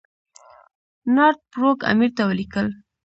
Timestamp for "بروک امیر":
1.51-2.11